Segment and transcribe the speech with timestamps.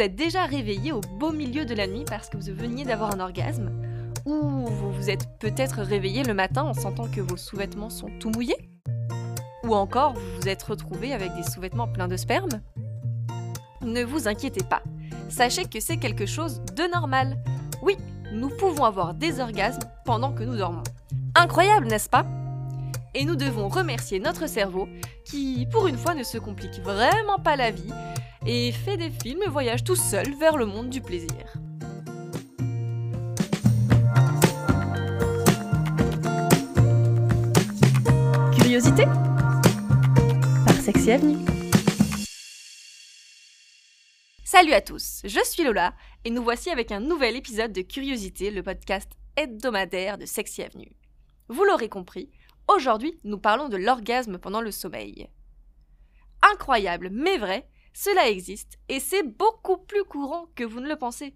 [0.00, 3.20] êtes déjà réveillé au beau milieu de la nuit parce que vous veniez d'avoir un
[3.20, 3.70] orgasme
[4.24, 8.30] Ou vous vous êtes peut-être réveillé le matin en sentant que vos sous-vêtements sont tout
[8.30, 8.70] mouillés
[9.64, 12.62] Ou encore vous vous êtes retrouvé avec des sous-vêtements pleins de sperme?
[13.82, 14.82] Ne vous inquiétez pas,
[15.28, 17.36] sachez que c'est quelque chose de normal.
[17.82, 17.96] Oui,
[18.32, 20.84] nous pouvons avoir des orgasmes pendant que nous dormons.
[21.34, 22.24] Incroyable, n'est-ce pas?
[23.14, 24.88] Et nous devons remercier notre cerveau
[25.24, 27.92] qui, pour une fois, ne se complique vraiment pas la vie
[28.46, 31.28] et fait des films et voyage tout seul vers le monde du plaisir.
[38.56, 39.04] Curiosité
[40.64, 41.44] Par Sexy Avenue.
[44.44, 45.94] Salut à tous, je suis Lola
[46.24, 50.96] et nous voici avec un nouvel épisode de Curiosité, le podcast hebdomadaire de Sexy Avenue.
[51.48, 52.30] Vous l'aurez compris,
[52.68, 55.28] aujourd'hui nous parlons de l'orgasme pendant le sommeil.
[56.42, 61.34] Incroyable mais vrai, cela existe et c'est beaucoup plus courant que vous ne le pensez.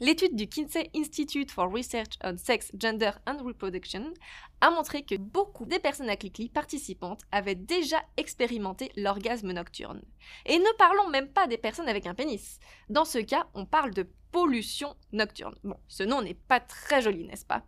[0.00, 4.12] L'étude du Kinsey Institute for Research on Sex, Gender and Reproduction
[4.60, 10.02] a montré que beaucoup des personnes à Clickly participantes avaient déjà expérimenté l'orgasme nocturne.
[10.46, 12.58] Et ne parlons même pas des personnes avec un pénis.
[12.88, 15.54] Dans ce cas, on parle de pollution nocturne.
[15.62, 17.64] Bon, ce nom n'est pas très joli, n'est-ce pas?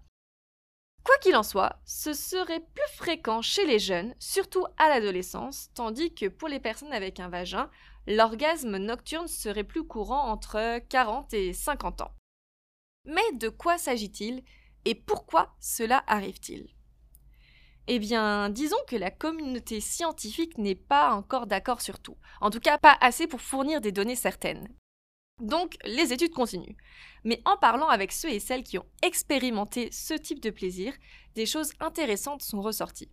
[1.07, 6.13] Quoi qu'il en soit, ce serait plus fréquent chez les jeunes, surtout à l'adolescence, tandis
[6.13, 7.71] que pour les personnes avec un vagin,
[8.09, 12.11] l'orgasme nocturne serait plus courant entre 40 et 50 ans.
[13.05, 14.43] Mais de quoi s'agit-il
[14.85, 16.75] et pourquoi cela arrive-t-il?
[17.87, 22.59] Eh bien, disons que la communauté scientifique n'est pas encore d'accord sur tout, en tout
[22.59, 24.75] cas pas assez pour fournir des données certaines.
[25.41, 26.77] Donc, les études continuent.
[27.27, 30.95] Mais en parlant avec ceux et celles qui ont expérimenté ce type de plaisir,
[31.35, 33.11] des choses intéressantes sont ressorties.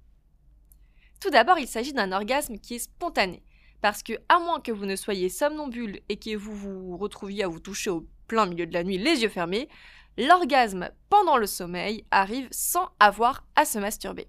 [1.20, 3.42] Tout d'abord, il s'agit d'un orgasme qui est spontané,
[3.82, 7.48] parce que, à moins que vous ne soyez somnambule et que vous vous retrouviez à
[7.48, 9.68] vous toucher au plein milieu de la nuit les yeux fermés,
[10.16, 14.28] l'orgasme pendant le sommeil arrive sans avoir à se masturber.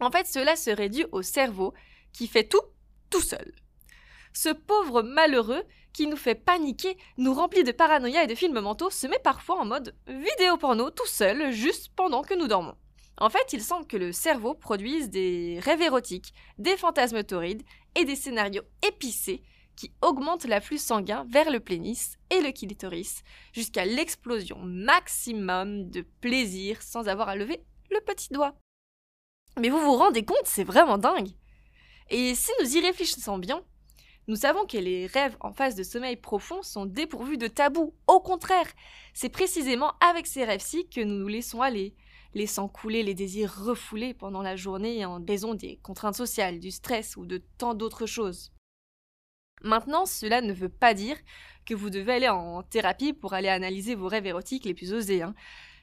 [0.00, 1.74] En fait, cela serait dû au cerveau
[2.12, 2.62] qui fait tout
[3.10, 3.52] tout seul.
[4.32, 5.62] Ce pauvre malheureux
[5.92, 9.60] qui nous fait paniquer, nous remplit de paranoïa et de films mentaux, se met parfois
[9.60, 12.76] en mode vidéo porno tout seul, juste pendant que nous dormons.
[13.18, 17.62] En fait, il semble que le cerveau produise des rêves érotiques, des fantasmes torrides
[17.94, 19.42] et des scénarios épicés
[19.76, 23.22] qui augmentent l'afflux sanguin vers le pénis et le clitoris
[23.52, 28.54] jusqu'à l'explosion maximum de plaisir sans avoir à lever le petit doigt.
[29.58, 31.30] Mais vous vous rendez compte, c'est vraiment dingue.
[32.10, 33.62] Et si nous y réfléchissons bien,
[34.32, 37.92] nous savons que les rêves en phase de sommeil profond sont dépourvus de tabous.
[38.06, 38.66] Au contraire,
[39.12, 41.94] c'est précisément avec ces rêves-ci que nous nous laissons aller,
[42.32, 47.18] laissant couler les désirs refoulés pendant la journée en raison des contraintes sociales, du stress
[47.18, 48.52] ou de tant d'autres choses.
[49.60, 51.18] Maintenant, cela ne veut pas dire
[51.66, 55.20] que vous devez aller en thérapie pour aller analyser vos rêves érotiques les plus osés.
[55.20, 55.34] Hein.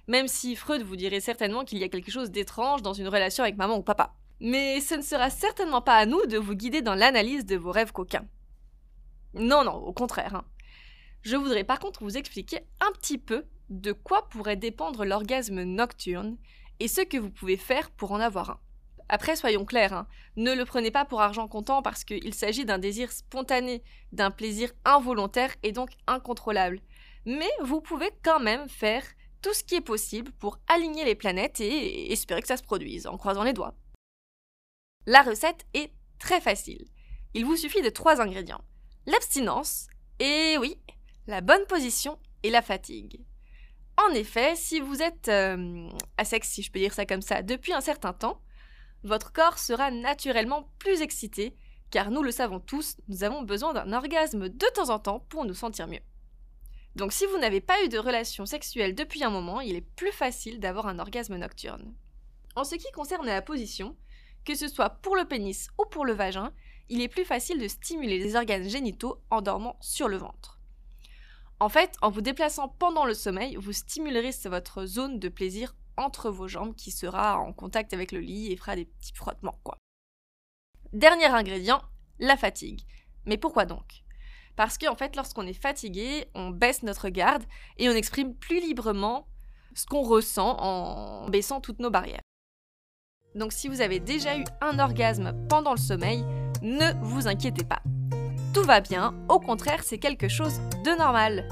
[0.07, 3.43] Même si Freud vous dirait certainement qu'il y a quelque chose d'étrange dans une relation
[3.43, 4.16] avec maman ou papa.
[4.39, 7.71] Mais ce ne sera certainement pas à nous de vous guider dans l'analyse de vos
[7.71, 8.25] rêves coquins.
[9.34, 10.35] Non, non, au contraire.
[10.35, 10.45] Hein.
[11.22, 16.38] Je voudrais par contre vous expliquer un petit peu de quoi pourrait dépendre l'orgasme nocturne
[16.79, 18.59] et ce que vous pouvez faire pour en avoir un.
[19.09, 20.07] Après, soyons clairs, hein,
[20.38, 24.72] ne le prenez pas pour argent comptant parce qu'il s'agit d'un désir spontané, d'un plaisir
[24.85, 26.79] involontaire et donc incontrôlable.
[27.25, 29.03] Mais vous pouvez quand même faire
[29.41, 33.07] tout ce qui est possible pour aligner les planètes et espérer que ça se produise
[33.07, 33.73] en croisant les doigts.
[35.06, 36.85] La recette est très facile.
[37.34, 38.61] Il vous suffit de trois ingrédients.
[39.09, 39.88] L'abstinence
[40.20, 40.78] et oui,
[41.25, 43.20] la bonne position et la fatigue.
[43.97, 47.74] En effet, si vous êtes euh, à sexe, je peux dire ça comme ça, depuis
[47.74, 48.40] un certain temps,
[49.03, 51.56] votre corps sera naturellement plus excité,
[51.90, 55.44] car nous le savons tous, nous avons besoin d'un orgasme de temps en temps pour
[55.44, 56.03] nous sentir mieux.
[56.96, 60.12] Donc si vous n'avez pas eu de relation sexuelle depuis un moment, il est plus
[60.12, 61.96] facile d'avoir un orgasme nocturne.
[62.56, 63.97] En ce qui concerne la position,
[64.46, 66.53] que ce soit pour le pénis ou pour le vagin,
[66.89, 70.59] il est plus facile de stimuler les organes génitaux en dormant sur le ventre.
[71.59, 76.29] En fait, en vous déplaçant pendant le sommeil, vous stimulerez votre zone de plaisir entre
[76.29, 79.78] vos jambes qui sera en contact avec le lit et fera des petits frottements quoi.
[80.93, 81.81] Dernier ingrédient,
[82.19, 82.81] la fatigue.
[83.25, 84.03] Mais pourquoi donc?
[84.55, 87.43] Parce qu'en fait, lorsqu'on est fatigué, on baisse notre garde
[87.78, 89.28] et on exprime plus librement
[89.75, 92.22] ce qu'on ressent en baissant toutes nos barrières.
[93.35, 96.25] Donc si vous avez déjà eu un orgasme pendant le sommeil,
[96.61, 97.82] ne vous inquiétez pas.
[98.53, 101.47] Tout va bien, au contraire c'est quelque chose de normal.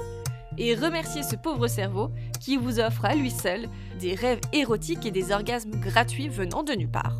[0.58, 2.10] Et remerciez ce pauvre cerveau
[2.40, 3.68] qui vous offre à lui seul
[4.00, 7.14] des rêves érotiques et des orgasmes gratuits venant de nulle part.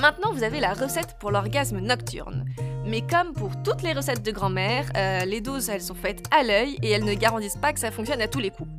[0.00, 2.44] Maintenant, vous avez la recette pour l'orgasme nocturne.
[2.86, 6.42] Mais comme pour toutes les recettes de grand-mère, euh, les doses elles sont faites à
[6.42, 8.70] l'œil et elles ne garantissent pas que ça fonctionne à tous les coups.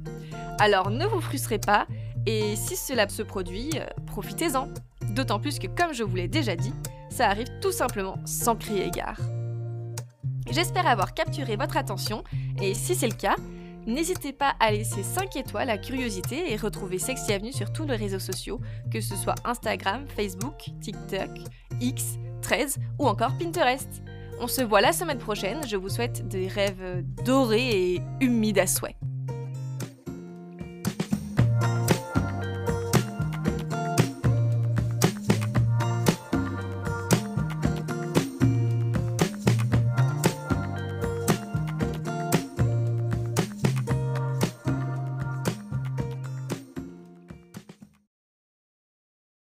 [0.60, 1.88] Alors ne vous frustrez pas
[2.26, 4.70] et si cela se produit, euh, profitez-en.
[5.10, 6.74] D'autant plus que comme je vous l'ai déjà dit,
[7.18, 9.20] ça arrive tout simplement sans crier gare.
[10.52, 12.24] J'espère avoir capturé votre attention
[12.62, 13.36] et si c'est le cas,
[13.88, 17.96] N'hésitez pas à laisser 5 étoiles à Curiosité et retrouver Sexy Avenue sur tous les
[17.96, 18.60] réseaux sociaux,
[18.92, 21.30] que ce soit Instagram, Facebook, TikTok,
[21.80, 24.04] X, Threads ou encore Pinterest.
[24.42, 28.68] On se voit la semaine prochaine, je vous souhaite des rêves dorés et humides à
[28.68, 28.98] souhait.